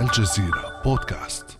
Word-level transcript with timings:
الجزيرة 0.00 0.82
بودكاست. 0.84 1.58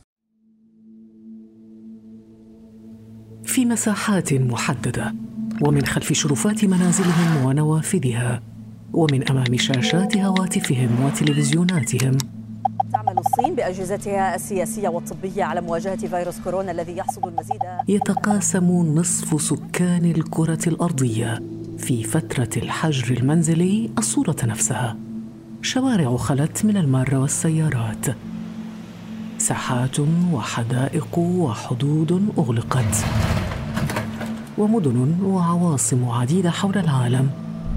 في 3.45 3.65
مساحات 3.65 4.35
محددة 4.35 5.15
ومن 5.63 5.87
خلف 5.87 6.13
شرفات 6.13 6.65
منازلهم 6.65 7.45
ونوافذها 7.45 8.43
ومن 8.93 9.31
أمام 9.31 9.57
شاشات 9.57 10.17
هواتفهم 10.17 11.05
وتلفزيوناتهم. 11.05 12.19
تعمل 12.93 13.19
الصين 13.19 13.55
بأجهزتها 13.55 14.35
السياسية 14.35 14.89
والطبية 14.89 15.45
على 15.45 15.61
مواجهة 15.61 16.07
فيروس 16.07 16.41
كورونا 16.41 16.71
الذي 16.71 16.97
يحصد 16.97 17.27
المزيد. 17.27 17.61
يتقاسم 17.89 18.71
نصف 18.71 19.43
سكان 19.43 20.05
الكرة 20.05 20.69
الأرضية 20.69 21.43
في 21.79 22.05
فترة 22.05 22.51
الحجر 22.57 23.17
المنزلي 23.17 23.91
الصورة 23.99 24.37
نفسها. 24.45 25.06
شوارع 25.67 26.17
خلت 26.17 26.65
من 26.65 26.77
المارة 26.77 27.19
والسيارات. 27.19 28.07
ساحات 29.39 29.97
وحدائق 30.33 31.19
وحدود 31.19 32.29
أغلقت. 32.39 33.05
ومدن 34.59 35.17
وعواصم 35.23 36.09
عديدة 36.09 36.51
حول 36.51 36.79
العالم 36.79 37.31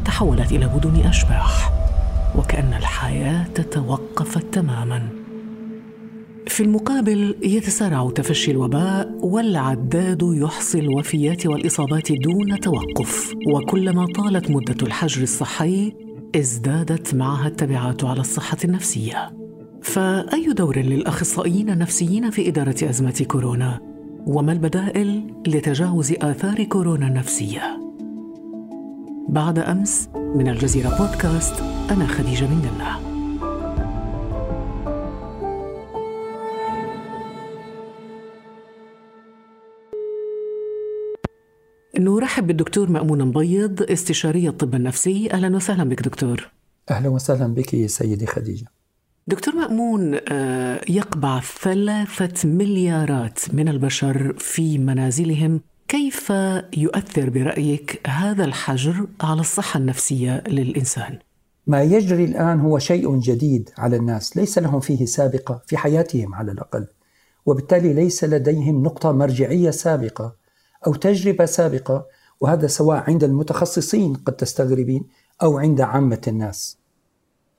تحولت 0.06 0.52
إلى 0.52 0.72
مدن 0.76 1.02
أشباح. 1.08 1.72
وكأن 2.36 2.74
الحياة 2.74 3.54
توقفت 3.72 4.54
تماما. 4.54 5.10
في 6.48 6.64
المقابل 6.64 7.36
يتسارع 7.44 8.10
تفشي 8.16 8.52
الوباء 8.52 9.12
والعداد 9.22 10.22
يحصي 10.24 10.80
الوفيات 10.80 11.46
والإصابات 11.46 12.12
دون 12.12 12.60
توقف. 12.60 13.34
وكلما 13.54 14.06
طالت 14.06 14.52
مدة 14.52 14.88
الحجر 14.88 15.24
الصحي 15.24 16.09
ازدادت 16.36 17.16
معها 17.16 17.48
التبعات 17.48 18.04
على 18.04 18.20
الصحة 18.20 18.58
النفسية 18.66 19.32
فأي 19.82 20.54
دور 20.54 20.80
للأخصائيين 20.80 21.70
النفسيين 21.70 22.30
في 22.30 22.48
إدارة 22.50 22.76
أزمة 22.84 23.26
كورونا؟ 23.28 23.80
وما 24.28 24.52
البدائل 24.52 25.34
لتجاوز 25.48 26.12
آثار 26.12 26.64
كورونا 26.64 27.08
النفسية؟ 27.08 27.80
بعد 29.30 29.60
أمس 29.60 30.10
من 30.16 30.48
الجزيرة 30.48 30.90
بودكاست 30.90 31.64
أنا 31.92 32.08
خديجة 32.08 32.46
من 32.46 32.70
الله 32.74 33.09
نرحب 42.40 42.48
بالدكتور 42.48 42.90
مأمون 42.90 43.22
مبيض 43.22 43.92
استشاري 43.92 44.48
الطب 44.48 44.76
النفسي. 44.76 45.30
أهلا 45.34 45.56
وسهلا 45.56 45.84
بك 45.84 46.02
دكتور. 46.02 46.50
أهلا 46.92 47.10
وسهلا 47.10 47.54
بك 47.54 47.86
سيدي 47.86 48.26
خديجة. 48.26 48.66
دكتور 49.28 49.56
مأمون 49.56 50.20
آه، 50.32 50.82
يقبع 50.90 51.42
ثلاثة 51.62 52.50
مليارات 52.50 53.40
من 53.54 53.68
البشر 53.68 54.36
في 54.38 54.78
منازلهم. 54.78 55.62
كيف 55.88 56.30
يؤثر 56.78 57.30
برأيك 57.30 58.08
هذا 58.08 58.46
الحجر 58.46 59.08
على 59.22 59.42
الصحة 59.42 59.78
النفسية 59.78 60.44
للإنسان؟ 60.48 61.20
ما 61.68 61.82
يجري 61.84 62.24
الآن 62.26 62.60
هو 62.60 62.80
شيء 62.80 63.20
جديد 63.20 63.70
على 63.78 63.96
الناس. 63.96 64.38
ليس 64.38 64.58
لهم 64.58 64.80
فيه 64.80 65.06
سابقة 65.06 65.62
في 65.68 65.78
حياتهم 65.78 66.36
على 66.36 66.52
الأقل. 66.52 66.88
وبالتالي 67.46 67.94
ليس 67.94 68.24
لديهم 68.24 68.84
نقطة 68.84 69.12
مرجعية 69.12 69.72
سابقة 69.72 70.36
أو 70.88 70.94
تجربة 70.94 71.46
سابقة 71.46 72.06
وهذا 72.42 72.68
سواء 72.68 73.04
عند 73.08 73.24
المتخصصين 73.24 74.14
قد 74.14 74.34
تستغربين 74.34 75.08
أو 75.44 75.58
عند 75.58 75.82
عامة 75.82 76.22
الناس. 76.28 76.78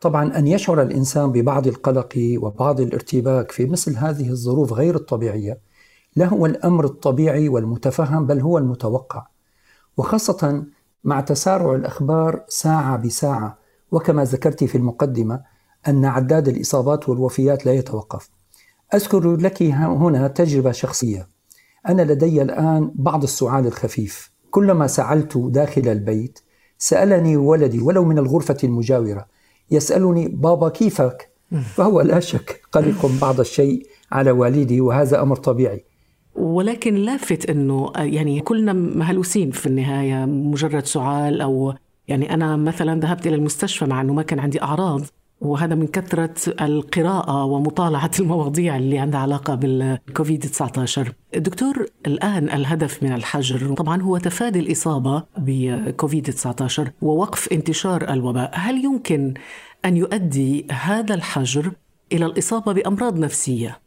طبعا 0.01 0.39
أن 0.39 0.47
يشعر 0.47 0.83
الإنسان 0.83 1.33
ببعض 1.33 1.67
القلق 1.67 2.15
وبعض 2.37 2.81
الارتباك 2.81 3.51
في 3.51 3.67
مثل 3.67 3.97
هذه 3.97 4.31
الظروف 4.31 4.73
غير 4.73 4.95
الطبيعية 4.95 5.61
لا 6.17 6.27
هو 6.27 6.47
الأمر 6.47 6.85
الطبيعي 6.85 7.49
والمتفهم 7.49 8.27
بل 8.27 8.41
هو 8.41 8.59
المتوقع. 8.59 9.27
وخاصة 9.97 10.65
مع 11.05 11.21
تسارع 11.21 11.75
الأخبار 11.75 12.45
ساعة 12.49 12.97
بساعة 12.97 13.59
وكما 13.91 14.25
ذكرت 14.25 14.65
في 14.65 14.79
المقدمة 14.79 15.43
أن 15.89 16.05
عداد 16.05 16.49
الإصابات 16.49 17.09
والوفيات 17.09 17.67
لا 17.67 17.73
يتوقف. 17.73 18.31
أذكر 18.95 19.37
لك 19.37 19.63
هنا 19.63 20.29
تجربة 20.29 20.73
شخصية. 20.73 21.29
أنا 21.89 22.03
لدي 22.03 22.43
الآن 22.43 22.93
بعض 22.95 23.23
السعال 23.23 23.67
الخفيف. 23.67 24.31
كلما 24.51 24.87
سعلت 24.87 25.37
داخل 25.37 25.89
البيت 25.89 26.39
سألني 26.79 27.37
ولدي 27.37 27.81
ولو 27.81 28.05
من 28.05 28.19
الغرفة 28.19 28.57
المجاورة 28.65 29.27
يسألني 29.71 30.29
بابا 30.29 30.69
كيفك؟ 30.69 31.31
فهو 31.77 32.01
لا 32.01 32.21
شك 32.21 32.61
قلق 32.73 33.07
بعض 33.21 33.41
الشيء 33.41 33.87
على 34.13 34.31
والدي 34.31 34.81
وهذا 34.81 35.23
أمر 35.23 35.37
طبيعي 35.37 35.85
ولكن 36.35 36.95
لافت 36.95 37.51
إنه 37.51 37.93
يعني 37.97 38.41
كلنا 38.41 38.73
مهلوسين 38.73 39.51
في 39.51 39.67
النهاية 39.67 40.25
مجرد 40.25 40.87
سعال 40.87 41.41
أو 41.41 41.75
يعني 42.09 42.35
أنا 42.35 42.57
مثلا 42.57 43.01
ذهبت 43.01 43.27
إلى 43.27 43.35
المستشفى 43.35 43.85
مع 43.85 44.01
إنه 44.01 44.13
ما 44.13 44.23
كان 44.23 44.39
عندي 44.39 44.63
أعراض 44.63 45.03
وهذا 45.41 45.75
من 45.75 45.87
كثرة 45.87 46.65
القراءة 46.65 47.45
ومطالعة 47.45 48.11
المواضيع 48.21 48.77
اللي 48.77 48.99
عندها 48.99 49.21
علاقة 49.21 49.55
بالكوفيد 49.55 50.41
19 50.41 51.13
دكتور 51.37 51.87
الآن 52.07 52.51
الهدف 52.51 53.03
من 53.03 53.13
الحجر 53.13 53.75
طبعا 53.75 54.03
هو 54.03 54.19
تفادي 54.19 54.59
الإصابة 54.59 55.23
بكوفيد 55.39 56.31
19 56.31 56.91
ووقف 57.03 57.53
انتشار 57.53 58.13
الوباء. 58.13 58.51
هل 58.55 58.85
يمكن 58.85 59.35
أن 59.85 59.97
يؤدي 59.97 60.67
هذا 60.71 61.15
الحجر 61.15 61.73
إلى 62.13 62.27
الإصابة 62.27 62.73
بأمراض 62.73 63.19
نفسية؟ 63.19 63.81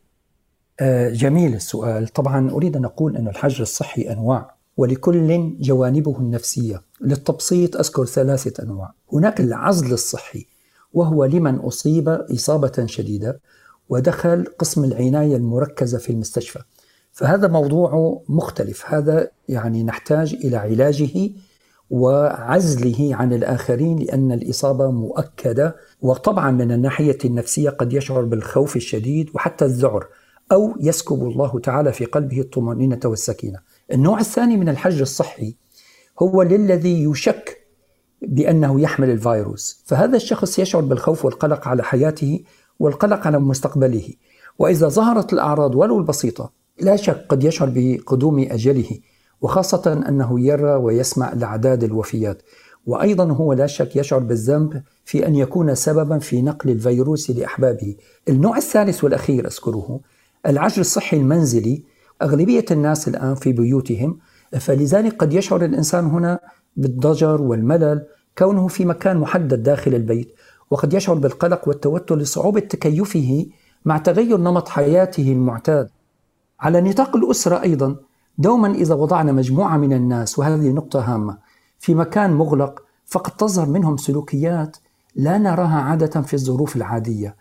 آه، 0.79 1.09
جميل 1.09 1.53
السؤال. 1.53 2.07
طبعا 2.07 2.51
أريد 2.51 2.75
أن 2.75 2.85
أقول 2.85 3.17
أن 3.17 3.27
الحجر 3.27 3.61
الصحي 3.61 4.01
أنواع 4.01 4.55
ولكل 4.77 5.55
جوانبه 5.59 6.17
النفسية. 6.17 6.81
للتبسيط 7.01 7.75
أذكر 7.75 8.05
ثلاثة 8.05 8.63
أنواع. 8.63 8.93
هناك 9.13 9.39
العزل 9.39 9.93
الصحي 9.93 10.52
وهو 10.93 11.25
لمن 11.25 11.55
أصيب 11.55 12.09
إصابة 12.09 12.85
شديدة 12.85 13.39
ودخل 13.89 14.45
قسم 14.59 14.83
العناية 14.83 15.35
المركزة 15.35 15.97
في 15.97 16.09
المستشفى. 16.09 16.59
فهذا 17.11 17.47
موضوع 17.47 18.21
مختلف. 18.29 18.83
هذا 18.87 19.29
يعني 19.49 19.83
نحتاج 19.83 20.33
إلى 20.33 20.57
علاجه 20.57 21.29
وعزله 21.89 23.15
عن 23.15 23.33
الآخرين 23.33 23.99
لأن 23.99 24.31
الإصابة 24.31 24.91
مؤكدة. 24.91 25.75
وطبعا 26.01 26.51
من 26.51 26.71
الناحية 26.71 27.17
النفسية 27.25 27.69
قد 27.69 27.93
يشعر 27.93 28.21
بالخوف 28.21 28.75
الشديد 28.75 29.29
وحتى 29.35 29.65
الذعر 29.65 30.07
أو 30.51 30.73
يسكب 30.79 31.23
الله 31.23 31.59
تعالى 31.59 31.93
في 31.93 32.05
قلبه 32.05 32.41
الطمأنينة 32.41 32.99
والسكينة. 33.05 33.59
النوع 33.91 34.19
الثاني 34.19 34.57
من 34.57 34.69
الحج 34.69 35.01
الصحي 35.01 35.55
هو 36.19 36.41
للذي 36.41 37.03
يشك 37.03 37.52
بأنه 38.27 38.81
يحمل 38.81 39.09
الفيروس، 39.09 39.83
فهذا 39.85 40.15
الشخص 40.15 40.59
يشعر 40.59 40.81
بالخوف 40.81 41.25
والقلق 41.25 41.67
على 41.67 41.83
حياته 41.83 42.43
والقلق 42.79 43.27
على 43.27 43.39
مستقبله، 43.39 44.09
وإذا 44.59 44.87
ظهرت 44.87 45.33
الأعراض 45.33 45.75
ولو 45.75 45.99
البسيطة 45.99 46.51
لا 46.81 46.95
شك 46.95 47.25
قد 47.29 47.43
يشعر 47.43 47.71
بقدوم 47.75 48.39
أجله، 48.39 48.99
وخاصة 49.41 50.03
أنه 50.09 50.39
يرى 50.39 50.73
ويسمع 50.73 51.33
لاعداد 51.33 51.83
الوفيات، 51.83 52.41
وأيضا 52.85 53.31
هو 53.31 53.53
لا 53.53 53.67
شك 53.67 53.95
يشعر 53.95 54.19
بالذنب 54.19 54.83
في 55.05 55.27
أن 55.27 55.35
يكون 55.35 55.75
سببا 55.75 56.19
في 56.19 56.41
نقل 56.41 56.69
الفيروس 56.69 57.31
لأحبابه. 57.31 57.95
النوع 58.29 58.57
الثالث 58.57 59.03
والأخير 59.03 59.47
أذكره 59.47 59.99
العجل 60.45 60.81
الصحي 60.81 61.17
المنزلي. 61.17 61.83
أغلبية 62.21 62.65
الناس 62.71 63.07
الآن 63.07 63.35
في 63.35 63.53
بيوتهم 63.53 64.19
فلذلك 64.59 65.15
قد 65.15 65.33
يشعر 65.33 65.65
الإنسان 65.65 66.05
هنا 66.05 66.39
بالضجر 66.75 67.41
والملل 67.41 68.05
كونه 68.37 68.67
في 68.67 68.85
مكان 68.85 69.17
محدد 69.17 69.63
داخل 69.63 69.95
البيت 69.95 70.35
وقد 70.71 70.93
يشعر 70.93 71.15
بالقلق 71.15 71.67
والتوتر 71.67 72.15
لصعوبة 72.15 72.59
تكيفه 72.59 73.45
مع 73.85 73.97
تغير 73.97 74.37
نمط 74.37 74.69
حياته 74.69 75.31
المعتاد. 75.31 75.89
على 76.59 76.81
نطاق 76.81 77.15
الأسرة 77.15 77.61
أيضا 77.61 77.95
دوما 78.37 78.71
إذا 78.71 78.95
وضعنا 78.95 79.31
مجموعة 79.31 79.77
من 79.77 79.93
الناس 79.93 80.39
وهذه 80.39 80.69
نقطة 80.69 81.13
هامة 81.13 81.37
في 81.79 81.95
مكان 81.95 82.33
مغلق 82.33 82.83
فقد 83.05 83.31
تظهر 83.31 83.69
منهم 83.69 83.97
سلوكيات 83.97 84.77
لا 85.15 85.37
نراها 85.37 85.81
عادة 85.81 86.21
في 86.21 86.33
الظروف 86.33 86.75
العادية 86.75 87.35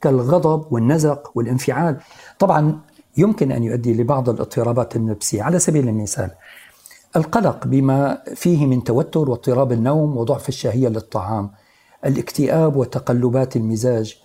كالغضب 0.00 0.72
والنزق 0.72 1.30
والانفعال. 1.34 1.96
طبعا 2.38 2.80
يمكن 3.16 3.52
أن 3.52 3.62
يؤدي 3.62 3.94
لبعض 3.94 4.28
الاضطرابات 4.28 4.96
النفسية 4.96 5.42
على 5.42 5.58
سبيل 5.58 5.88
المثال 5.88 6.30
القلق 7.16 7.66
بما 7.66 8.22
فيه 8.34 8.66
من 8.66 8.84
توتر 8.84 9.30
واضطراب 9.30 9.72
النوم 9.72 10.16
وضعف 10.16 10.48
الشهية 10.48 10.88
للطعام 10.88 11.50
الاكتئاب 12.06 12.76
وتقلبات 12.76 13.56
المزاج 13.56 14.18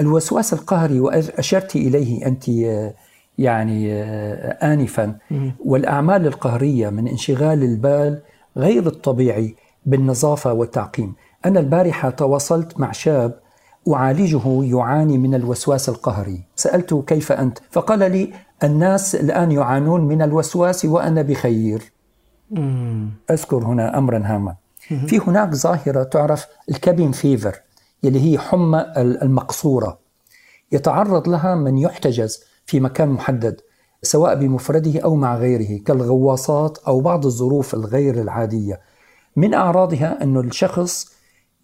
الوسواس 0.00 0.52
القهري 0.52 1.00
وأشرت 1.00 1.76
إليه 1.76 2.26
أنت 2.26 2.48
يعني 3.38 3.92
آنفا. 4.72 5.16
والأعمال 5.64 6.26
القهرية 6.26 6.90
من 6.90 7.08
انشغال 7.08 7.62
البال 7.62 8.22
غير 8.56 8.86
الطبيعي 8.86 9.54
بالنظافة 9.86 10.52
والتعقيم. 10.52 11.14
أنا 11.44 11.60
البارحة 11.60 12.10
تواصلت 12.10 12.80
مع 12.80 12.92
شاب 12.92 13.40
أعالجه 13.88 14.64
يعاني 14.64 15.18
من 15.18 15.34
الوسواس 15.34 15.88
القهري. 15.88 16.42
سألته 16.56 17.02
كيف 17.02 17.32
أنت؟ 17.32 17.58
فقال 17.70 17.98
لي 17.98 18.32
الناس 18.64 19.14
الآن 19.14 19.52
يعانون 19.52 20.00
من 20.00 20.22
الوسواس 20.22 20.84
وأنا 20.84 21.22
بخير. 21.22 21.92
أذكر 23.30 23.64
هنا 23.64 23.98
أمرا 23.98 24.22
هاما. 24.24 24.56
في 25.06 25.18
هناك 25.18 25.54
ظاهرة 25.54 26.02
تعرف 26.02 26.46
الكابين 26.70 27.12
فيفر 27.12 27.56
يلي 28.02 28.32
هي 28.32 28.38
حمى 28.38 28.86
المقصورة. 28.96 29.98
يتعرض 30.72 31.28
لها 31.28 31.54
من 31.54 31.78
يحتجز 31.78 32.44
في 32.66 32.80
مكان 32.80 33.08
محدد 33.08 33.60
سواء 34.02 34.34
بمفرده 34.34 35.00
أو 35.00 35.14
مع 35.14 35.36
غيره 35.36 35.82
كالغواصات 35.82 36.78
أو 36.78 37.00
بعض 37.00 37.26
الظروف 37.26 37.74
الغير 37.74 38.20
العادية. 38.20 38.80
من 39.36 39.54
أعراضها 39.54 40.22
أن 40.22 40.36
الشخص 40.36 41.12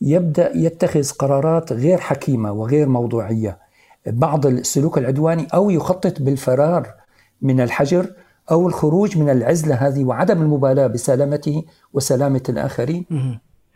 يبدأ 0.00 0.56
يتخذ 0.56 1.10
قرارات 1.10 1.72
غير 1.72 1.98
حكيمة 1.98 2.52
وغير 2.52 2.88
موضوعية. 2.88 3.58
بعض 4.06 4.46
السلوك 4.46 4.98
العدواني 4.98 5.46
أو 5.54 5.70
يخطط 5.70 6.22
بالفرار 6.22 6.94
من 7.42 7.60
الحجر 7.60 8.12
أو 8.50 8.68
الخروج 8.68 9.18
من 9.18 9.30
العزلة 9.30 9.74
هذه 9.74 10.04
وعدم 10.04 10.42
المبالاة 10.42 10.86
بسلامته 10.86 11.64
وسلامة 11.92 12.42
الآخرين؟ 12.48 13.04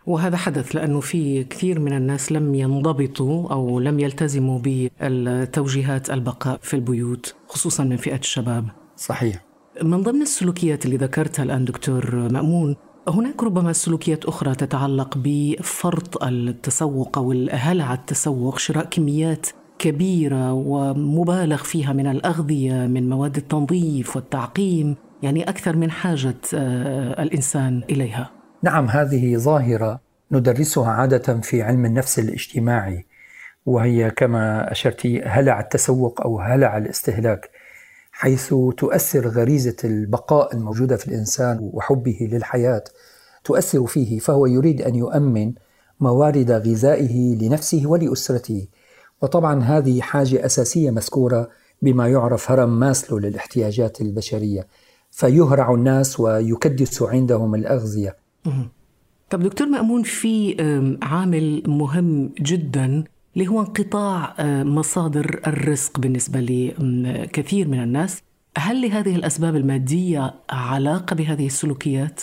وهذا 0.07 0.37
حدث 0.37 0.77
لأنه 0.77 1.01
في 1.01 1.45
كثير 1.45 1.81
من 1.81 1.93
الناس 1.93 2.33
لم 2.33 2.55
ينضبطوا 2.55 3.53
أو 3.53 3.81
لم 3.81 4.01
يلتزموا 4.01 4.59
بالتوجيهات 4.59 6.11
البقاء 6.11 6.59
في 6.63 6.75
البيوت 6.75 7.35
خصوصا 7.49 7.85
من 7.85 7.97
فئة 7.97 8.19
الشباب. 8.19 8.65
صحيح. 8.97 9.45
من 9.83 10.03
ضمن 10.03 10.23
السلوكيات 10.23 10.87
اللي 10.87 10.97
ذكرتها 10.97 11.43
الآن 11.43 11.65
دكتور 11.65 12.29
مأمون 12.33 12.77
هناك 13.09 13.43
ربما 13.43 13.73
سلوكيات 13.73 14.25
أخرى 14.25 14.55
تتعلق 14.55 15.15
بفرط 15.17 16.25
التسوق 16.25 17.19
أو 17.19 17.33
الهلع 17.33 17.95
التسوق 17.95 18.59
شراء 18.59 18.85
كميات 18.85 19.47
كبيرة 19.81 20.53
ومبالغ 20.53 21.63
فيها 21.63 21.93
من 21.93 22.07
الأغذية 22.07 22.87
من 22.87 23.09
مواد 23.09 23.37
التنظيف 23.37 24.17
والتعقيم 24.17 24.97
يعني 25.23 25.49
أكثر 25.49 25.77
من 25.77 25.91
حاجة 25.91 26.37
آه، 26.55 27.23
الإنسان 27.23 27.83
إليها. 27.91 28.31
نعم 28.63 28.89
هذه 28.89 29.37
ظاهرة 29.37 30.01
ندرسها 30.33 30.91
عادة 30.91 31.41
في 31.41 31.63
علم 31.63 31.85
النفس 31.85 32.19
الاجتماعي 32.19 33.07
وهي 33.67 34.11
كما 34.11 34.73
أشرت 34.73 35.07
هلع 35.25 35.61
التسوق 35.61 36.21
أو 36.21 36.41
هلع 36.41 36.79
الاستهلاك 36.79 37.51
حيث 38.13 38.55
تؤثر 38.77 39.29
غريزة 39.29 39.77
البقاء 39.85 40.55
الموجودة 40.57 40.97
في 40.97 41.09
الإنسان 41.09 41.59
وحبه 41.73 42.29
للحياة 42.33 42.85
تؤثر 43.45 43.87
فيه 43.87 44.19
فهو 44.19 44.47
يريد 44.47 44.83
أن 44.83 44.95
يؤمن 44.95 45.53
موارد 46.01 46.51
غذائه 46.51 47.39
لنفسه 47.43 47.83
ولأسرته. 47.87 48.67
وطبعا 49.23 49.63
هذه 49.63 50.01
حاجة 50.01 50.47
أساسية 50.47 50.91
مذكورة 50.91 51.49
بما 51.83 52.09
يعرف 52.09 52.51
هرم 52.51 52.81
ماسلو 52.81 53.19
للاحتياجات 53.19 54.01
البشرية 54.01 54.67
فيهرع 55.11 55.75
الناس 55.75 56.21
ويكدس 56.21 57.03
عندهم 57.03 57.55
الأغذية. 57.55 58.17
طب 59.31 59.43
دكتور 59.43 59.67
مأمون 59.67 60.03
في 60.03 60.57
عامل 61.03 61.63
مهم 61.67 62.33
جدا 62.41 63.05
اللي 63.35 63.49
هو 63.49 63.61
انقطاع 63.61 64.35
مصادر 64.63 65.41
الرزق 65.47 65.99
بالنسبة 65.99 66.41
لكثير 66.41 67.69
من 67.69 67.83
الناس. 67.83 68.23
هل 68.59 68.89
لهذه 68.89 69.17
الأسباب 69.17 69.57
المادية 69.57 70.35
علاقة 70.51 71.17
بهذه 71.17 71.47
السلوكيات؟ 71.47 72.23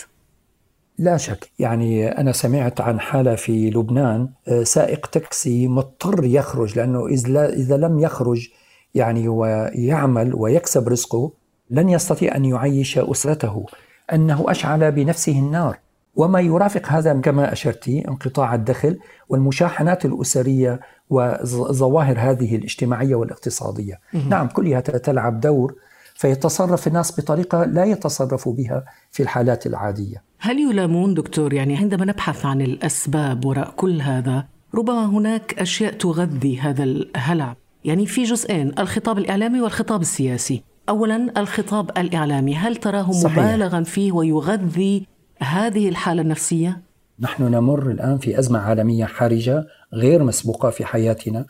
لا 0.98 1.16
شك 1.16 1.50
يعني 1.58 2.08
أنا 2.08 2.32
سمعت 2.32 2.80
عن 2.80 3.00
حالة 3.00 3.34
في 3.34 3.70
لبنان 3.70 4.28
آه، 4.48 4.62
سائق 4.62 5.06
تاكسي 5.06 5.68
مضطر 5.68 6.24
يخرج 6.24 6.78
لأنه 6.78 7.06
إذا 7.46 7.76
لم 7.76 7.98
يخرج 7.98 8.48
يعني 8.94 9.28
ويعمل 9.28 10.34
ويكسب 10.34 10.88
رزقه 10.88 11.32
لن 11.70 11.88
يستطيع 11.88 12.36
أن 12.36 12.44
يعيش 12.44 12.98
أسرته 12.98 13.66
أنه 14.12 14.44
أشعل 14.48 14.92
بنفسه 14.92 15.38
النار. 15.38 15.78
وما 16.16 16.40
يرافق 16.40 16.86
هذا 16.86 17.20
كما 17.20 17.52
أشرت 17.52 17.88
انقطاع 17.88 18.54
الدخل 18.54 18.98
والمشاحنات 19.28 20.04
الأسرية 20.04 20.80
وظواهر 21.10 22.18
هذه 22.18 22.56
الاجتماعية 22.56 23.14
والاقتصادية. 23.14 24.00
نعم 24.28 24.48
كلها 24.48 24.80
تلعب 24.80 25.40
دور 25.40 25.74
فيتصرف 26.18 26.86
الناس 26.86 27.20
بطريقة 27.20 27.64
لا 27.64 27.84
يتصرف 27.84 28.48
بها 28.48 28.84
في 29.10 29.22
الحالات 29.22 29.66
العادية 29.66 30.22
هل 30.38 30.58
يلامون 30.58 31.14
دكتور 31.14 31.52
يعني 31.52 31.76
عندما 31.76 32.04
نبحث 32.04 32.46
عن 32.46 32.60
الأسباب 32.60 33.44
وراء 33.44 33.70
كل 33.76 34.00
هذا 34.00 34.46
ربما 34.74 35.06
هناك 35.06 35.58
أشياء 35.58 35.92
تغذي 35.92 36.60
هذا 36.60 36.84
الهلع 36.84 37.56
يعني 37.84 38.06
في 38.06 38.22
جزئين 38.22 38.72
الخطاب 38.78 39.18
الإعلامي 39.18 39.60
والخطاب 39.60 40.00
السياسي 40.00 40.62
أولا 40.88 41.32
الخطاب 41.36 41.90
الإعلامي 41.98 42.56
هل 42.56 42.76
تراه 42.76 43.10
صحيح. 43.10 43.38
مبالغا 43.38 43.82
فيه 43.82 44.12
ويغذي 44.12 45.06
هذه 45.38 45.88
الحالة 45.88 46.22
النفسية؟ 46.22 46.82
نحن 47.20 47.42
نمر 47.42 47.90
الآن 47.90 48.18
في 48.18 48.38
أزمة 48.38 48.58
عالمية 48.58 49.04
حرجة 49.04 49.66
غير 49.94 50.24
مسبوقة 50.24 50.70
في 50.70 50.84
حياتنا 50.84 51.46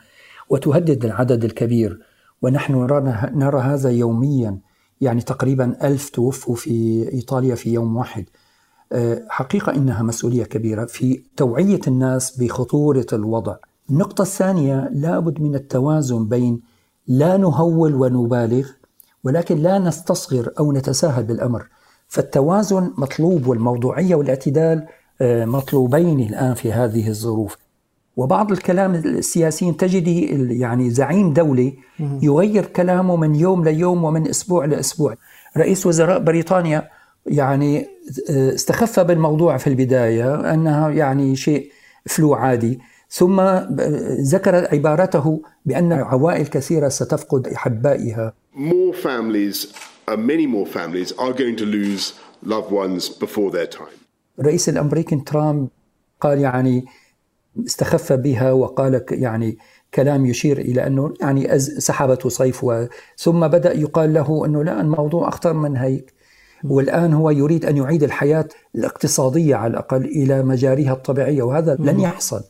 وتهدد 0.49 1.05
العدد 1.05 1.45
الكبير 1.45 2.01
ونحن 2.43 2.75
نرى 3.35 3.61
هذا 3.61 3.91
يوميا 3.91 4.59
يعني 5.01 5.21
تقريبا 5.21 5.77
ألف 5.83 6.09
توفوا 6.09 6.55
في 6.55 7.09
إيطاليا 7.13 7.55
في 7.55 7.73
يوم 7.73 7.97
واحد. 7.97 8.25
آه، 8.93 9.23
حقيقة 9.29 9.75
إنها 9.75 10.03
مسؤولية 10.03 10.45
كبيرة 10.45 10.85
في 10.85 11.23
توعية 11.37 11.81
الناس 11.87 12.37
بخطورة 12.37 13.07
الوضع. 13.13 13.57
النقطة 13.91 14.23
الثانية 14.23 14.91
لابد 14.93 15.41
من 15.41 15.55
التوازن 15.55 16.29
بين 16.29 16.61
لا 17.07 17.37
نهول 17.37 17.95
ونبالغ 17.95 18.69
ولكن 19.25 19.59
لا 19.59 19.79
نستصغر 19.79 20.53
أو 20.59 20.73
نتساهل 20.73 21.23
بالأمر. 21.23 21.69
فالتوازن 22.09 22.93
مطلوب 22.99 23.47
والموضوعية 23.47 24.15
والاعتدال 24.15 24.87
آه، 25.21 25.45
مطلوبين 25.45 26.21
الآن 26.21 26.55
في 26.55 26.73
هذه 26.73 27.09
الظروف. 27.09 27.57
وبعض 28.19 28.53
الكلام 28.53 28.95
السياسيين 28.95 29.77
تجده 29.77 30.19
يعني 30.55 30.91
زعيم 30.91 31.33
دولة 31.33 31.73
يغير 32.23 32.67
كلامه 32.67 33.17
من 33.17 33.35
يوم 33.35 33.65
ليوم 33.65 34.05
ومن 34.05 34.29
أسبوع 34.29 34.65
لأسبوع. 34.65 35.15
رئيس 35.57 35.87
وزراء 35.87 36.19
بريطانيا 36.19 36.89
يعني 37.27 37.87
آه، 38.31 38.55
استخف 38.55 39.01
بالموضوع 39.01 39.57
في 39.57 39.67
البداية 39.67 40.55
أنها 40.55 40.91
يعني 40.91 41.37
شيء 41.37 41.71
فلو 42.07 42.35
عادي. 42.35 42.79
ثم 43.11 43.41
ذكر 44.33 44.55
عبارته 44.73 45.43
بأن 45.67 45.93
عوائل 45.93 46.47
كثيرة 46.47 46.89
ستفقد 46.89 47.49
أحبائها 47.49 48.33
More 48.55 48.95
families, 48.95 49.57
uh, 50.09 50.17
many 50.17 50.47
more 50.47 50.67
families 50.67 51.13
are 51.13 51.33
going 51.33 51.57
to 51.57 51.67
lose 51.67 52.05
loved 52.43 52.73
ones 52.73 53.09
before 53.09 53.51
their 53.51 53.67
time. 53.67 53.99
الرئيس 54.39 54.69
الأمريكي 54.69 55.17
ترامب 55.17 55.69
قال 56.21 56.39
يعني 56.39 56.85
استخف 57.67 58.13
بها 58.13 58.53
وقال 58.53 59.05
يعني 59.11 59.59
كلام 59.95 60.27
يشير 60.27 60.59
إلى 60.59 60.87
أنه 60.87 61.15
يعني 61.21 61.59
سحابه 61.59 62.19
صيف 62.29 62.67
ثم 63.17 63.49
بدأ 63.49 63.73
يقال 63.73 64.15
له 64.15 64.47
أنه 64.47 64.65
لا 64.65 64.81
الموضوع 64.81 65.29
أخطر 65.29 65.53
من 65.53 65.77
هيك. 65.77 66.19
والآن 66.65 67.13
هو 67.13 67.31
يريد 67.31 67.65
أن 67.65 67.77
يعيد 67.77 68.03
الحياة 68.03 68.49
الاقتصادية 68.75 69.57
على 69.57 69.71
الأقل 69.71 70.05
إلى 70.05 70.43
مجاريها 70.43 70.93
الطبيعية 70.93 71.43
وهذا 71.43 71.77
لن 71.81 72.01
يحصل. 72.01 72.45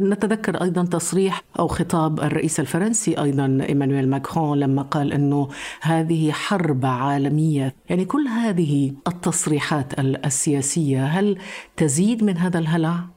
نتذكر 0.00 0.62
أيضا 0.62 0.84
تصريح 0.84 1.42
أو 1.58 1.68
خطاب 1.68 2.20
الرئيس 2.20 2.60
الفرنسي 2.60 3.22
أيضا 3.22 3.58
إيمانويل 3.68 4.08
ماكرون 4.08 4.60
لما 4.60 4.82
قال 4.82 5.12
أنه 5.12 5.48
هذه 5.80 6.32
حرب 6.32 6.86
عالمية، 6.86 7.74
يعني 7.88 8.04
كل 8.04 8.26
هذه 8.28 8.92
التصريحات 9.06 9.98
السياسية 9.98 11.04
هل 11.04 11.38
تزيد 11.76 12.24
من 12.24 12.36
هذا 12.36 12.58
الهلع؟ 12.58 13.11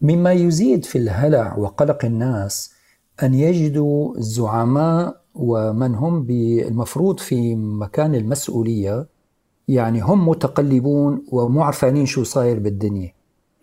مما 0.00 0.32
يزيد 0.32 0.84
في 0.84 0.98
الهلع 0.98 1.56
وقلق 1.58 2.04
الناس 2.04 2.74
أن 3.22 3.34
يجدوا 3.34 4.16
الزعماء 4.16 5.24
ومن 5.34 5.94
هم 5.94 6.26
المفروض 6.30 7.20
في 7.20 7.54
مكان 7.54 8.14
المسؤولية 8.14 9.06
يعني 9.68 10.00
هم 10.00 10.28
متقلبون 10.28 11.24
ومو 11.32 11.62
عرفانين 11.62 12.06
شو 12.06 12.24
صاير 12.24 12.58
بالدنيا. 12.58 13.12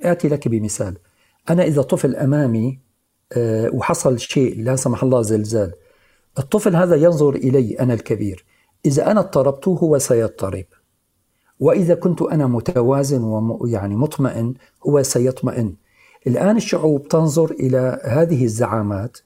آتي 0.01 0.27
لك 0.27 0.47
بمثال. 0.47 0.97
أنا 1.49 1.63
إذا 1.63 1.81
طفل 1.81 2.15
أمامي 2.15 2.79
آه، 3.33 3.69
وحصل 3.73 4.19
شيء 4.19 4.63
لا 4.63 4.75
سمح 4.75 5.03
الله 5.03 5.21
زلزال 5.21 5.73
الطفل 6.39 6.75
هذا 6.75 6.95
ينظر 6.95 7.35
إلي 7.35 7.79
أنا 7.79 7.93
الكبير. 7.93 8.45
إذا 8.85 9.11
أنا 9.11 9.19
اضطربت 9.19 9.67
هو 9.67 9.97
سيضطرب. 9.97 10.65
وإذا 11.59 11.95
كنت 11.95 12.21
أنا 12.21 12.47
متوازن 12.47 13.23
ويعني 13.23 13.95
مطمئن 13.95 14.53
هو 14.87 15.03
سيطمئن. 15.03 15.75
الآن 16.27 16.57
الشعوب 16.57 17.07
تنظر 17.07 17.51
إلى 17.51 18.01
هذه 18.03 18.43
الزعامات 18.43 19.17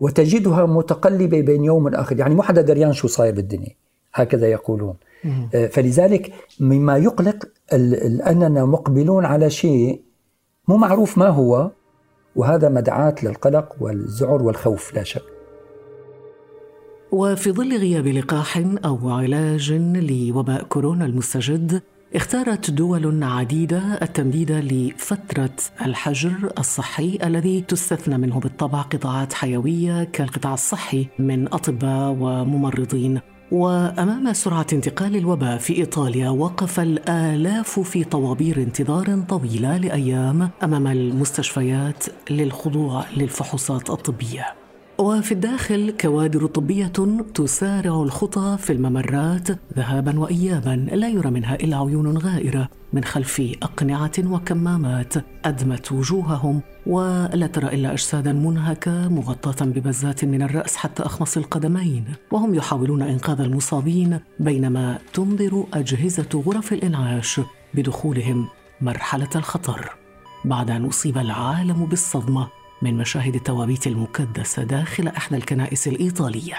وتجدها 0.00 0.66
متقلبة 0.66 1.40
بين 1.40 1.64
يوم 1.64 1.84
وآخر. 1.84 2.18
يعني 2.18 2.34
مو 2.34 2.42
حدا 2.42 2.62
دريان 2.62 2.92
شو 2.92 3.08
صاير 3.08 3.34
بالدنيا. 3.34 3.74
هكذا 4.14 4.46
يقولون. 4.46 4.94
آه، 5.54 5.66
فلذلك 5.66 6.32
مما 6.60 6.96
يقلق 6.96 7.48
أننا 8.26 8.64
مقبلون 8.64 9.24
على 9.24 9.50
شيء 9.50 10.02
مو 10.68 10.76
معروف 10.76 11.18
ما 11.18 11.28
هو 11.28 11.70
وهذا 12.36 12.68
مدعاة 12.68 13.14
للقلق 13.22 13.76
والذعر 13.80 14.42
والخوف 14.42 14.94
لا 14.94 15.02
شك. 15.02 15.22
وفي 17.12 17.52
ظل 17.52 17.76
غياب 17.76 18.06
لقاح 18.06 18.62
أو 18.84 19.10
علاج 19.10 19.72
لوباء 19.72 20.62
كورونا 20.62 21.06
المستجد 21.06 21.82
اختارت 22.14 22.70
دول 22.70 23.22
عديدة 23.22 23.78
التمديد 24.02 24.52
لفترة 24.52 25.50
الحجر 25.86 26.52
الصحي 26.58 27.18
الذي 27.24 27.60
تستثنى 27.60 28.18
منه 28.18 28.40
بالطبع 28.40 28.82
قطاعات 28.82 29.32
حيوية 29.32 30.04
كالقطاع 30.04 30.54
الصحي 30.54 31.06
من 31.18 31.46
أطباء 31.46 32.16
وممرضين. 32.20 33.20
وأمام 33.52 34.32
سرعة 34.32 34.66
انتقال 34.72 35.16
الوباء 35.16 35.58
في 35.58 35.76
إيطاليا 35.76 36.30
وقف 36.30 36.80
الآلاف 36.80 37.80
في 37.80 38.04
طوابير 38.04 38.56
انتظار 38.56 39.20
طويلة 39.28 39.76
لأيام 39.76 40.50
أمام 40.62 40.86
المستشفيات 40.86 42.04
للخضوع 42.30 43.04
للفحوصات 43.16 43.90
الطبية. 43.90 44.46
وفي 44.98 45.32
الداخل 45.32 45.94
كوادر 46.00 46.46
طبية 46.46 46.92
تسارع 47.34 48.02
الخطى 48.02 48.56
في 48.60 48.72
الممرات 48.72 49.48
ذهابا 49.76 50.20
وإيابا 50.20 50.86
لا 50.92 51.08
يرى 51.08 51.30
منها 51.30 51.54
إلا 51.54 51.76
عيون 51.76 52.18
غائرة 52.18 52.68
من 52.92 53.04
خلف 53.04 53.42
أقنعة 53.62 54.12
وكمامات 54.18 55.14
أدمت 55.44 55.92
وجوههم 55.92 56.60
ولا 56.86 57.46
ترى 57.46 57.74
إلا 57.74 57.92
أجسادا 57.92 58.32
منهكة 58.32 59.08
مغطاة 59.08 59.66
ببزات 59.66 60.24
من 60.24 60.42
الرأس 60.42 60.76
حتى 60.76 61.02
أخمص 61.02 61.36
القدمين. 61.36 62.04
وهم 62.30 62.54
يحاولون 62.54 63.02
إنقاذ 63.02 63.40
المصابين 63.40 64.20
بينما 64.40 64.98
تنذر 65.12 65.66
أجهزة 65.74 66.42
غرف 66.46 66.72
الإنعاش 66.72 67.40
بدخولهم 67.74 68.48
مرحلة 68.80 69.30
الخطر. 69.36 69.96
بعد 70.44 70.70
أن 70.70 70.84
أصيب 70.84 71.18
العالم 71.18 71.86
بالصدمة 71.86 72.48
من 72.82 72.96
مشاهد 72.96 73.34
التوابيت 73.34 73.86
المكدسة 73.86 74.64
داخل 74.64 75.08
إحدى 75.08 75.36
الكنائس 75.36 75.88
الإيطالية. 75.88 76.56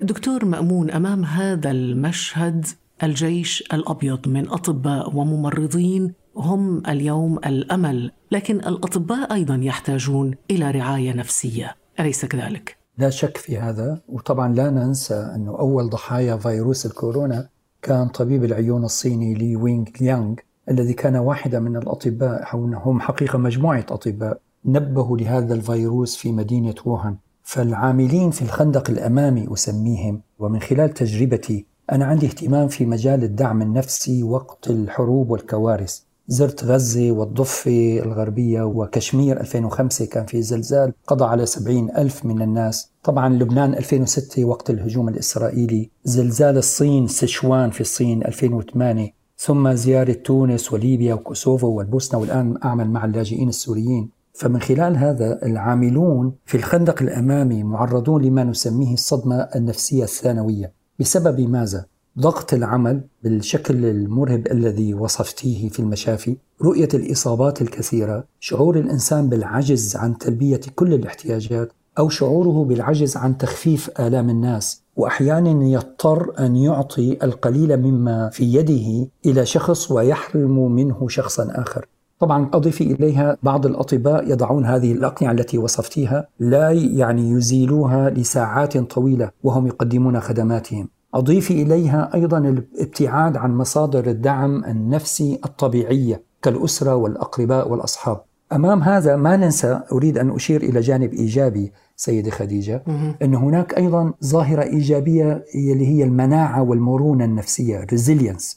دكتور 0.00 0.44
مأمون 0.44 0.90
أمام 0.90 1.24
هذا 1.24 1.70
المشهد 1.70 2.66
الجيش 3.02 3.64
الأبيض 3.72 4.28
من 4.28 4.48
أطباء 4.48 5.16
وممرضين 5.16 6.14
هم 6.36 6.82
اليوم 6.88 7.38
الأمل، 7.38 8.12
لكن 8.30 8.56
الأطباء 8.56 9.32
أيضا 9.32 9.60
يحتاجون 9.62 10.34
إلى 10.50 10.70
رعاية 10.70 11.12
نفسية، 11.12 11.76
أليس 12.00 12.24
كذلك؟ 12.24 12.76
لا 12.98 13.10
شك 13.10 13.36
في 13.36 13.58
هذا 13.58 14.00
وطبعا 14.08 14.54
لا 14.54 14.70
ننسى 14.70 15.32
أنه 15.34 15.58
أول 15.58 15.90
ضحايا 15.90 16.36
فيروس 16.36 16.86
الكورونا 16.86 17.48
كان 17.82 18.08
طبيب 18.08 18.44
العيون 18.44 18.84
الصيني 18.84 19.34
لي 19.34 19.56
وينغ 19.56 19.86
ليانغ 20.00 20.34
الذي 20.70 20.92
كان 20.92 21.16
واحدا 21.16 21.60
من 21.60 21.76
الأطباء 21.76 22.48
هم 22.54 23.00
حقيقة 23.00 23.38
مجموعة 23.38 23.86
أطباء 23.90 24.40
نبهوا 24.64 25.18
لهذا 25.18 25.54
الفيروس 25.54 26.16
في 26.16 26.32
مدينة 26.32 26.74
ووهان. 26.84 27.16
فالعاملين 27.42 28.30
في 28.30 28.42
الخندق 28.42 28.90
الأمامي 28.90 29.48
أسميهم 29.52 30.20
ومن 30.38 30.60
خلال 30.60 30.90
تجربتي 30.94 31.66
أنا 31.92 32.04
عندي 32.04 32.26
اهتمام 32.26 32.68
في 32.68 32.86
مجال 32.86 33.24
الدعم 33.24 33.62
النفسي 33.62 34.22
وقت 34.22 34.70
الحروب 34.70 35.30
والكوارث. 35.30 36.00
زرت 36.28 36.64
غزة 36.64 37.12
والضفة 37.12 38.00
الغربية 38.04 38.62
وكشمير 38.62 39.40
2005 39.40 40.04
كان 40.06 40.26
في 40.26 40.42
زلزال 40.42 40.92
قضى 41.06 41.24
على 41.24 41.46
70 41.46 41.90
ألف 41.90 42.24
من 42.24 42.42
الناس. 42.42 42.90
طبعا 43.04 43.28
لبنان 43.28 43.74
2006 43.74 44.44
وقت 44.44 44.70
الهجوم 44.70 45.08
الإسرائيلي 45.08 45.90
زلزال 46.04 46.56
الصين 46.56 47.06
سيشوان 47.06 47.70
في 47.70 47.80
الصين 47.80 48.24
2008 48.24 49.15
ثم 49.38 49.72
زيارة 49.72 50.12
تونس 50.12 50.72
وليبيا 50.72 51.14
وكوسوفو 51.14 51.66
والبوسنة 51.66 52.20
والآن 52.20 52.58
أعمل 52.64 52.90
مع 52.90 53.04
اللاجئين 53.04 53.48
السوريين. 53.48 54.10
فمن 54.34 54.60
خلال 54.60 54.96
هذا 54.96 55.46
العاملون 55.46 56.32
في 56.44 56.56
الخندق 56.56 57.02
الأمامي 57.02 57.62
معرضون 57.62 58.24
لما 58.24 58.44
نسميه 58.44 58.94
الصدمة 58.94 59.36
النفسية 59.36 60.04
الثانوية. 60.04 60.72
بسبب 61.00 61.40
ماذا؟ 61.40 61.86
ضغط 62.18 62.54
العمل 62.54 63.00
بالشكل 63.22 63.84
المرهب 63.84 64.46
الذي 64.46 64.94
وصفتيه 64.94 65.68
في 65.68 65.80
المشافي، 65.80 66.36
رؤية 66.62 66.88
الإصابات 66.94 67.62
الكثيرة، 67.62 68.24
شعور 68.40 68.78
الإنسان 68.78 69.28
بالعجز 69.28 69.96
عن 69.96 70.18
تلبية 70.18 70.60
كل 70.74 70.94
الاحتياجات، 70.94 71.72
أو 71.98 72.08
شعوره 72.08 72.64
بالعجز 72.64 73.16
عن 73.16 73.38
تخفيف 73.38 74.00
آلام 74.00 74.30
الناس، 74.30 74.82
واحيانا 74.96 75.64
يضطر 75.64 76.32
أن 76.38 76.56
يعطي 76.56 77.18
القليل 77.22 77.76
مما 77.76 78.30
في 78.30 78.54
يده 78.54 79.08
إلى 79.26 79.46
شخص 79.46 79.90
ويحرم 79.90 80.72
منه 80.72 81.08
شخصا 81.08 81.48
آخر. 81.50 81.86
طبعا 82.18 82.50
أضيف 82.54 82.80
إليها 82.80 83.36
بعض 83.42 83.66
الأطباء 83.66 84.30
يضعون 84.30 84.64
هذه 84.64 84.92
الأقنعة 84.92 85.32
التي 85.32 85.58
وصفتيها 85.58 86.28
لا 86.40 86.70
يعني 86.70 87.30
يزيلوها 87.30 88.10
لساعات 88.10 88.78
طويلة 88.78 89.30
وهم 89.42 89.66
يقدمون 89.66 90.20
خدماتهم. 90.20 90.88
أضيف 91.14 91.50
إليها 91.50 92.10
أيضا 92.14 92.38
الابتعاد 92.38 93.36
عن 93.36 93.56
مصادر 93.56 94.06
الدعم 94.06 94.64
النفسي 94.64 95.40
الطبيعية 95.44 96.22
كالأسرة 96.42 96.94
والأقرباء 96.94 97.70
والأصحاب. 97.70 98.20
أمام 98.52 98.82
هذا 98.82 99.16
ما 99.16 99.36
ننسى 99.36 99.80
أريد 99.92 100.18
أن 100.18 100.30
أشير 100.30 100.62
إلى 100.62 100.80
جانب 100.80 101.12
إيجابي 101.14 101.72
سيدة 101.96 102.30
خديجة 102.30 102.82
أن 103.22 103.34
هناك 103.34 103.78
أيضا 103.78 104.12
ظاهرة 104.24 104.62
إيجابية 104.62 105.44
اللي 105.54 105.86
هي 105.86 106.04
المناعة 106.04 106.62
والمرونة 106.62 107.24
النفسية 107.24 107.86
resilience 107.92 108.56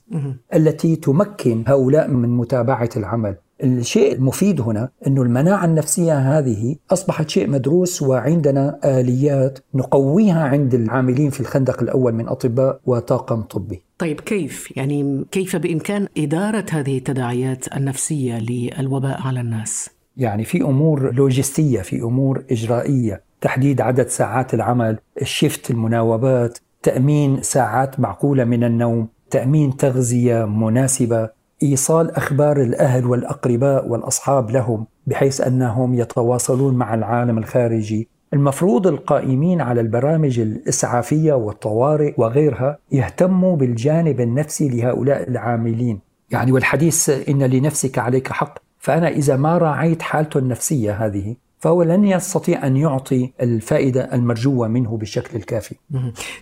التي 0.54 0.96
تمكن 0.96 1.64
هؤلاء 1.68 2.08
من 2.08 2.38
متابعة 2.38 2.90
العمل. 2.98 3.36
الشيء 3.64 4.14
المفيد 4.14 4.62
هنا 4.62 4.90
أن 5.08 5.18
المناعة 5.18 5.66
النفسية 5.66 6.18
هذه 6.18 6.76
أصبحت 6.92 7.30
شيء 7.30 7.48
مدروس 7.48 8.02
وعندنا 8.02 8.80
آليات 8.86 9.60
نقويها 9.74 10.44
عند 10.44 10.74
العاملين 10.74 11.30
في 11.30 11.40
الخندق 11.40 11.82
الأول 11.82 12.14
من 12.14 12.28
أطباء 12.28 12.80
وطاقم 12.86 13.42
طبي 13.42 13.82
طيب 13.98 14.20
كيف؟ 14.22 14.78
يعني 14.78 15.26
كيف 15.32 15.56
بإمكان 15.56 16.08
إدارة 16.18 16.66
هذه 16.72 16.98
التداعيات 16.98 17.78
النفسية 17.78 18.40
للوباء 18.40 19.22
على 19.22 19.42
الناس؟ 19.42 19.90
يعني 20.18 20.44
في 20.44 20.62
أمور 20.62 21.14
لوجستية 21.14 21.82
في 21.82 22.02
أمور 22.02 22.44
إجرائية 22.52 23.22
تحديد 23.42 23.82
عدد 23.82 24.08
ساعات 24.08 24.54
العمل 24.54 24.98
الشفت 25.22 25.72
المناوبات 25.72 26.58
تأمين 26.84 27.42
ساعات 27.42 28.00
معقولة 28.00 28.44
من 28.44 28.64
النوم 28.64 29.08
تأمين 29.30 29.78
تغذية 29.78 30.46
مناسبة 30.46 31.30
إيصال 31.64 32.16
أخبار 32.16 32.62
الأهل 32.62 33.06
والأقرباء 33.06 33.88
والأصحاب 33.88 34.52
لهم 34.52 34.86
بحيث 35.08 35.42
أنهم 35.42 35.94
يتواصلون 35.94 36.76
مع 36.76 36.94
العالم 36.94 37.38
الخارجي. 37.38 38.08
المفروض 38.34 38.88
القائمين 38.88 39.62
على 39.62 39.82
البرامج 39.82 40.40
الإسعافية 40.40 41.34
والطوارئ 41.34 42.14
وغيرها 42.18 42.78
يهتموا 42.92 43.56
بالجانب 43.56 44.22
النفسي 44.22 44.70
لهؤلاء 44.70 45.30
العاملين. 45.30 46.00
يعني 46.32 46.52
والحديث 46.52 47.30
إن 47.30 47.44
لنفسك 47.44 47.98
عليك 47.98 48.32
حق 48.32 48.60
فأنا 48.80 49.08
إذا 49.08 49.36
ما 49.36 49.58
راعيت 49.58 50.02
حالته 50.02 50.38
النفسية 50.38 51.06
هذه 51.06 51.36
فهو 51.60 51.84
لن 51.84 52.04
يستطيع 52.04 52.68
أن 52.68 52.78
يعطي 52.78 53.34
الفائدة 53.42 54.14
المرجوة 54.14 54.68
منه 54.68 54.98
بالشكل 54.98 55.38
الكافي. 55.38 55.76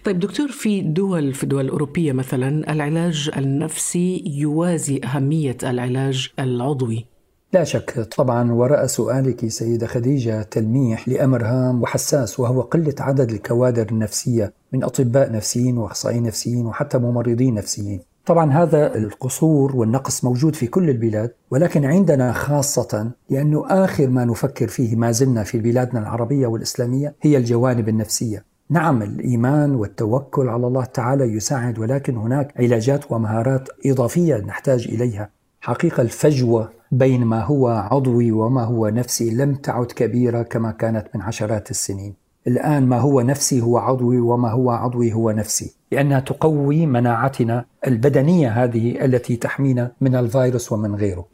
طيب 0.04 0.20
دكتور 0.20 0.48
في 0.48 0.82
دول 0.82 1.34
في 1.34 1.44
الدول 1.44 1.66
الاوروبيه 1.66 2.12
مثلا 2.12 2.72
العلاج 2.74 3.32
النفسي 3.38 4.24
يوازي 4.28 5.02
أهمية 5.04 5.58
العلاج 5.64 6.30
العضوي. 6.40 7.06
لا 7.54 7.64
شك 7.64 8.00
طبعا 8.18 8.52
وراء 8.52 8.86
سؤالك 8.86 9.48
سيدة 9.48 9.88
خديجة 9.88 10.42
تلميح 10.42 11.08
لأمر 11.08 11.46
هام 11.46 11.82
وحساس 11.82 12.40
وهو 12.40 12.62
قلة 12.62 12.96
عدد 13.00 13.32
الكوادر 13.32 13.88
النفسية 13.92 14.54
من 14.74 14.84
أطباء 14.84 15.32
نفسيين 15.32 15.78
وأخصائيين 15.78 16.24
نفسيين 16.24 16.66
وحتى 16.66 16.98
ممرضين 16.98 17.54
نفسيين 17.54 18.00
طبعا 18.28 18.52
هذا 18.52 18.96
القصور 18.98 19.76
والنقص 19.76 20.24
موجود 20.24 20.56
في 20.56 20.68
كل 20.68 20.90
البلاد 20.90 21.32
ولكن 21.52 21.86
عندنا 21.86 22.34
خاصة 22.34 23.12
لأنه 23.30 23.66
آخر 23.68 24.08
ما 24.08 24.26
نفكر 24.26 24.68
فيه 24.68 24.96
ما 24.96 25.12
زلنا 25.12 25.44
في 25.44 25.60
بلادنا 25.60 26.00
العربية 26.00 26.48
والإسلامية 26.48 27.16
هي 27.22 27.38
الجوانب 27.38 27.90
النفسية. 27.90 28.46
نعم 28.70 29.02
الإيمان 29.02 29.76
والتوكل 29.76 30.50
على 30.50 30.68
الله 30.68 30.86
تعالى 30.86 31.24
يساعد 31.24 31.80
ولكن 31.80 32.18
هناك 32.18 32.54
علاجات 32.60 33.12
ومهارات 33.12 33.70
إضافية 33.86 34.36
نحتاج 34.36 34.88
إليها. 34.88 35.30
حقيقة 35.62 36.02
الفجوة 36.02 36.70
بين 36.92 37.26
ما 37.26 37.44
هو 37.44 37.68
عضوي 37.68 38.32
وما 38.32 38.64
هو 38.64 38.88
نفسي 38.88 39.30
لم 39.30 39.56
تعد 39.56 39.86
كبيرة 39.86 40.42
كما 40.42 40.72
كانت 40.72 41.08
من 41.16 41.22
عشرات 41.22 41.72
السنين. 41.72 42.14
الآن 42.48 42.88
ما 42.88 43.00
هو 43.00 43.22
نفسي 43.22 43.62
هو 43.62 43.78
عضوي 43.78 44.20
وما 44.20 44.52
هو 44.52 44.72
عضوي 44.72 45.14
هو 45.14 45.32
نفسي. 45.32 45.76
لأنها 45.92 46.20
تقوي 46.20 46.86
مناعتنا 46.86 47.66
البدنية 47.88 48.64
هذه 48.64 49.06
التي 49.06 49.36
تحمينا 49.36 49.92
من 50.02 50.16
الفيروس 50.16 50.72
ومن 50.72 50.96
غيره. 50.96 51.26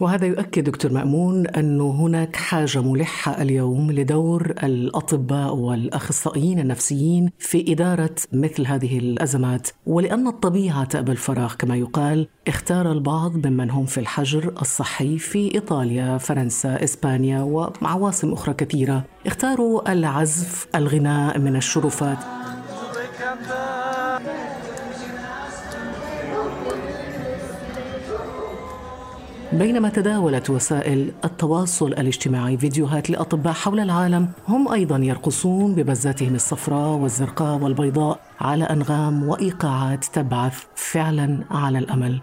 وهذا 0.00 0.26
يؤكد 0.26 0.64
دكتور 0.64 0.92
مأمون 0.92 1.46
أن 1.46 1.80
هناك 1.80 2.36
حاجة 2.36 2.82
ملحة 2.82 3.42
اليوم 3.42 3.92
لدور 3.92 4.54
الأطباء 4.62 5.56
والأخصائيين 5.56 6.58
النفسيين 6.58 7.30
في 7.38 7.72
إدارة 7.72 8.14
مثل 8.32 8.66
هذه 8.66 8.98
الأزمات 8.98 9.68
ولأن 9.86 10.26
الطبيعة 10.26 10.84
تأبى 10.84 11.12
الفراغ 11.12 11.54
كما 11.54 11.76
يقال. 11.76 12.28
اختار 12.48 12.92
البعض 12.92 13.46
ممن 13.46 13.70
هم 13.70 13.86
في 13.86 14.00
الحجر 14.00 14.52
الصحي 14.62 15.18
في 15.18 15.54
إيطاليا 15.54 16.18
فرنسا 16.18 16.84
إسبانيا 16.84 17.42
وعواصم 17.42 18.32
أخرى 18.32 18.54
كثيرة. 18.54 19.04
اختاروا 19.26 19.92
العزف 19.92 20.66
الغناء 20.74 21.38
من 21.38 21.56
الشرفات. 21.56 22.18
بينما 29.52 29.88
تداولت 29.88 30.50
وسائل 30.50 31.12
التواصل 31.24 31.86
الاجتماعي 31.86 32.56
فيديوهات 32.56 33.10
لأطباء 33.10 33.52
حول 33.52 33.80
العالم 33.80 34.28
هم 34.48 34.72
أيضا 34.72 34.98
يرقصون 34.98 35.74
ببزاتهم 35.74 36.34
الصفراء 36.34 36.98
والزرقاء 36.98 37.58
والبيضاء 37.58 38.20
على 38.40 38.64
أنغام 38.64 39.28
وإيقاعات 39.28 40.04
تبعث 40.04 40.64
فعلا 40.74 41.44
على 41.50 41.78
الأمل 41.78 42.20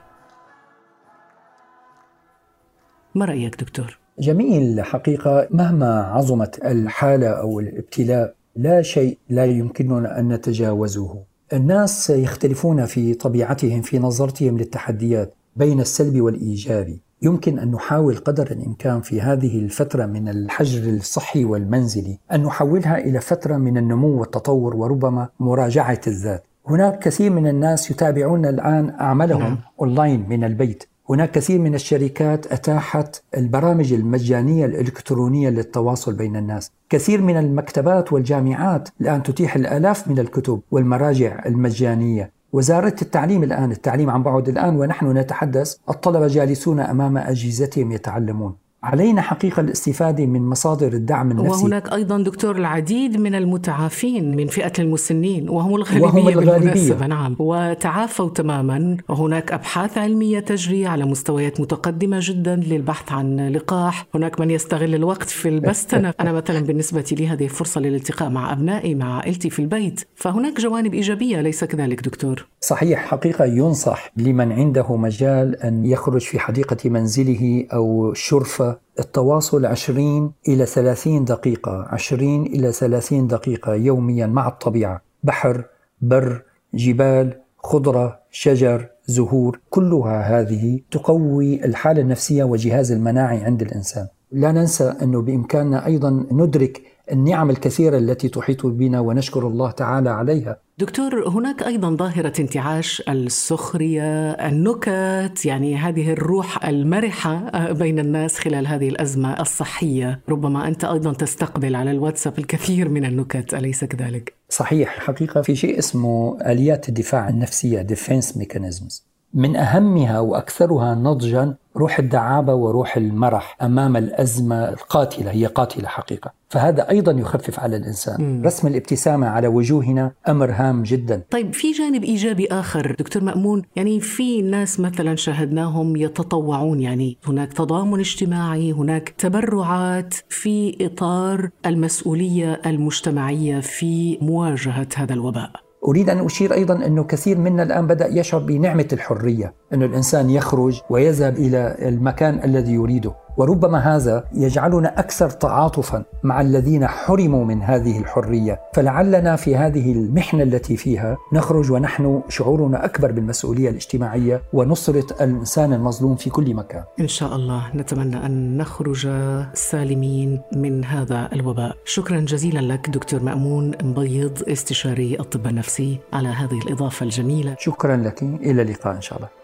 ما 3.16 3.26
رأيك 3.26 3.60
دكتور؟ 3.60 4.00
جميل 4.20 4.82
حقيقة 4.84 5.48
مهما 5.52 6.02
عظمت 6.04 6.66
الحالة 6.66 7.28
أو 7.28 7.60
الابتلاء 7.60 8.36
لا 8.56 8.82
شيء 8.82 9.18
لا 9.30 9.46
يمكننا 9.46 10.20
أن 10.20 10.34
نتجاوزه. 10.34 11.18
الناس 11.54 12.10
يختلفون 12.10 12.86
في 12.86 13.14
طبيعتهم 13.14 13.82
في 13.82 14.00
نظرتهم 14.00 14.58
للتحديات 14.58 15.34
بين 15.56 15.80
السلبي 15.80 16.22
والإيجابي 16.22 17.02
يمكن 17.22 17.60
أن 17.60 17.72
نحاول 17.72 18.18
قدر 18.18 18.52
الإمكان 18.52 19.02
في 19.02 19.22
هذه 19.22 19.60
الفترة 19.60 20.06
من 20.06 20.30
الحجر 20.30 20.90
الصحي 20.90 21.46
والمنزلي 21.46 22.20
أن 22.32 22.44
نحولها 22.44 22.98
إلى 22.98 23.22
فترة 23.22 23.58
من 23.58 23.78
النمو 23.78 24.20
والتطور 24.20 24.76
وربما 24.76 25.30
مراجعة 25.40 26.02
الذات. 26.08 26.44
هناك 26.68 27.00
كثير 27.00 27.32
من 27.32 27.48
الناس 27.48 27.92
يتابعون 27.92 28.46
الآن 28.46 28.90
أعمالهم 28.90 29.42
نعم. 29.42 29.58
أونلاين 29.82 30.30
من 30.30 30.44
البيت. 30.44 30.84
هناك 31.12 31.32
كثير 31.32 31.60
من 31.60 31.76
الشركات 31.76 32.52
أتاحت 32.54 33.24
البرامج 33.38 33.94
المجانية 33.94 34.66
الإلكترونية 34.66 35.50
للتواصل 35.50 36.14
بين 36.14 36.36
الناس. 36.36 36.72
كثير 36.90 37.22
من 37.22 37.38
المكتبات 37.38 38.14
والجامعات 38.14 38.90
الآن 39.02 39.24
تتيح 39.24 39.56
الآلاف 39.56 40.08
من 40.08 40.20
الكتب 40.20 40.62
والمراجع 40.72 41.46
المجانية. 41.46 42.32
وزارة 42.54 42.96
التعليم 43.02 43.44
الآن 43.44 43.72
التعليم 43.72 44.10
عن 44.10 44.24
بعد 44.24 44.50
الآن 44.50 44.76
ونحن 44.76 45.18
نتحدث 45.18 45.76
الطلبة 45.90 46.28
جالسون 46.28 46.80
أمام 46.80 47.18
أجهزتهم 47.18 47.92
يتعلمون. 47.92 48.56
علينا 48.84 49.22
حقيقة 49.22 49.60
الاستفادة 49.60 50.26
من 50.26 50.42
مصادر 50.42 50.94
الدعم 50.94 51.32
النفسي. 51.32 51.64
وهناك 51.64 51.94
أيضا 51.94 52.18
دكتور 52.18 52.56
العديد 52.56 53.18
من 53.18 53.36
المتعافين 53.36 54.36
من 54.36 54.48
فئة 54.48 54.72
المسنين 54.80 55.50
وهم 55.50 55.76
الغالبية, 55.76 56.06
وهم 56.06 56.30
الغالبية. 56.30 57.08
نعم. 57.08 57.36
وتعافوا 57.40 58.30
تماما. 58.30 58.98
وهناك 59.10 59.52
أبحاث 59.52 59.98
علمية 59.98 60.40
تجري 60.40 60.88
على 60.88 61.06
مستويات 61.06 61.62
متقدمة 61.62 62.18
جدا 62.22 62.56
للبحث 62.56 63.12
عن 63.12 63.50
لقاح. 63.50 64.08
هناك 64.16 64.40
من 64.40 64.52
يستغل 64.52 64.96
الوقت 64.96 65.30
في 65.30 65.50
البستنة. 65.50 66.14
أنا 66.22 66.32
مثلا 66.32 66.60
بالنسبة 66.60 67.06
لي 67.12 67.28
هذه 67.28 67.48
فرصة 67.48 67.82
للالتقاء 67.82 68.30
مع 68.30 68.54
أبنائي 68.54 68.96
مع 68.96 69.18
عائلتي 69.18 69.50
في 69.50 69.60
البيت. 69.60 70.02
فهناك 70.16 70.60
جوانب 70.62 70.94
إيجابية 70.94 71.42
ليس 71.42 71.64
كذلك 71.64 72.02
دكتور؟ 72.02 72.48
صحيح 72.62 73.06
حقيقة 73.06 73.46
ينصح 73.46 74.12
لمن 74.18 74.52
عنده 74.52 74.96
مجال 74.96 75.56
أن 75.56 75.86
يخرج 75.86 76.22
في 76.22 76.40
حديقة 76.40 76.90
منزله 76.90 77.66
أو 77.74 78.14
شرفة 78.14 78.71
التواصل 79.00 79.66
20 79.66 80.32
إلى 80.48 80.66
30 80.66 81.26
دقيقة 81.26 81.86
20 81.90 82.46
إلى 82.46 82.72
30 82.72 83.28
دقيقة 83.28 83.74
يوميا 83.74 84.28
مع 84.28 84.48
الطبيعة. 84.48 85.02
بحر 85.24 85.66
بر 86.02 86.44
جبال 86.74 87.40
خضرة 87.58 88.20
شجر 88.32 88.88
زهور 89.06 89.60
كلها 89.70 90.22
هذه 90.22 90.80
تقوي 90.92 91.66
الحالة 91.66 92.02
النفسية 92.02 92.44
وجهاز 92.44 92.92
المناعي 92.92 93.38
عند 93.44 93.62
الإنسان. 93.62 94.08
لا 94.32 94.52
ننسى 94.52 94.94
أنه 95.02 95.22
بإمكاننا 95.22 95.86
أيضا 95.86 96.26
ندرك 96.32 96.82
النعم 97.12 97.50
الكثيرة 97.50 97.98
التي 97.98 98.30
تحيط 98.30 98.66
بنا 98.66 99.00
ونشكر 99.00 99.48
الله 99.48 99.72
تعالى 99.72 100.10
عليها. 100.10 100.58
دكتور 100.78 101.30
هناك 101.30 101.64
أيضا 101.64 101.96
ظاهرة 101.96 102.34
انتعاش 102.40 103.04
السخرية 103.10 104.32
النكت 104.32 105.46
يعني 105.46 105.76
هذه 105.76 106.12
الروح 106.14 106.66
المرحة 106.66 107.72
بين 107.72 108.00
الناس 108.00 108.40
خلال 108.40 108.68
هذه 108.68 108.90
الأزمة 108.90 109.42
الصحية. 109.42 110.20
ربما 110.30 110.68
أنت 110.68 110.86
أيضا 110.86 111.14
تستقبل 111.14 111.76
على 111.76 111.92
الواتساب 111.92 112.40
الكثير 112.40 112.90
من 112.90 113.06
النكت 113.06 113.54
أليس 113.54 113.86
كذلك؟ 113.86 114.34
صحيح 114.50 115.00
حقيقة 115.00 115.42
في 115.42 115.56
شيء 115.56 115.80
اسمه 115.80 116.38
آليات 116.42 116.90
الدفاع 116.90 117.30
النفسية 117.30 117.88
defense 117.88 118.38
mechanisms. 118.38 119.11
من 119.34 119.56
أهمها 119.56 120.20
وأكثرها 120.20 120.96
نضجا 120.96 121.56
روح 121.78 122.00
الدعابة 122.00 122.54
وروح 122.54 122.98
المرح 122.98 123.58
أمام 123.62 123.98
الأزمة 123.98 124.70
القاتلة 124.70 125.32
هي 125.32 125.46
قاتلة 125.46 125.88
حقيقة. 125.88 126.32
فهذا 126.50 126.90
أيضا 126.90 127.12
يخفف 127.12 127.60
على 127.60 127.78
الإنسان. 127.78 128.22
مم. 128.22 128.46
رسم 128.46 128.68
الابتسامة 128.68 129.28
على 129.28 129.48
وجوهنا 129.48 130.12
أمر 130.28 130.52
هام 130.52 130.84
جدا. 130.84 131.24
طيب 131.32 131.54
في 131.54 131.72
جانب 131.72 132.04
إيجابي 132.04 132.48
آخر 132.48 132.96
دكتور 133.00 133.24
مأمون 133.24 133.62
يعني 133.76 134.00
في 134.00 134.42
ناس 134.42 134.80
مثلا 134.80 135.16
شاهدناهم 135.16 135.96
يتطوعون 135.96 136.82
يعني 136.82 137.18
هناك 137.28 137.54
تضامن 137.54 138.00
اجتماعي 138.00 138.72
هناك 138.72 139.10
تبرعات 139.10 140.14
في 140.30 140.78
إطار 140.82 141.50
المسؤولية 141.66 142.62
المجتمعية 142.66 143.60
في 143.60 144.18
مواجهة 144.22 144.88
هذا 144.96 145.14
الوباء. 145.14 145.71
أريد 145.88 146.10
أن 146.10 146.26
أشير 146.26 146.54
أيضا 146.54 146.86
أنه 146.86 147.04
كثير 147.04 147.38
منا 147.38 147.64
الآن 147.64 147.88
بدأ 147.88 148.08
يشعر 148.08 148.42
بنعمة 148.42 148.88
الحرية. 148.94 149.54
أن 149.74 149.84
الإنسان 149.84 150.30
يخرج 150.30 150.82
ويذهب 150.90 151.36
إلى 151.36 151.76
المكان 151.80 152.44
الذي 152.44 152.74
يريده 152.74 153.14
وربما 153.38 153.96
هذا 153.96 154.24
يجعلنا 154.34 155.00
أكثر 155.00 155.30
تعاطفا 155.30 156.04
مع 156.24 156.42
الذين 156.42 156.88
حرموا 156.88 157.46
من 157.46 157.62
هذه 157.62 158.00
الحرية، 158.00 158.60
فلعلنا 158.74 159.36
في 159.36 159.56
هذه 159.56 159.92
المحنة 159.92 160.44
التي 160.44 160.78
فيها 160.78 161.18
نخرج 161.34 161.72
ونحن 161.72 162.22
شعورنا 162.30 162.86
أكبر 162.86 163.12
بالمسؤولية 163.12 163.70
الاجتماعية 163.70 164.42
ونصره 164.54 165.06
الإنسان 165.22 165.74
المظلوم 165.74 166.16
في 166.16 166.30
كل 166.30 166.54
مكان. 166.54 166.84
إن 167.00 167.08
شاء 167.08 167.36
الله 167.36 167.76
نتمنى 167.76 168.26
أن 168.26 168.58
نخرج 168.58 169.10
سالمين 169.54 170.42
من 170.56 170.86
هذا 170.86 171.30
الوباء. 171.34 171.76
شكرا 171.86 172.20
جزيلا 172.20 172.74
لك 172.74 172.90
دكتور 172.90 173.24
مأمون 173.24 173.72
مبيض 173.84 174.50
استشاري 174.50 175.20
الطب 175.20 175.48
النفسي 175.48 176.00
على 176.14 176.30
هذه 176.30 176.60
الإضافة 176.66 177.04
الجميلة. 177.04 177.56
شكرا 177.60 177.98
لك 177.98 178.24
إلى 178.24 178.62
اللقاء 178.62 178.96
إن 178.96 179.02
شاء 179.02 179.18
الله. 179.18 179.41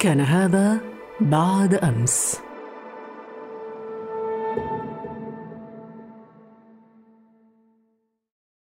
كان 0.00 0.20
هذا 0.20 0.80
بعد 1.20 1.74
أمس. 1.74 2.40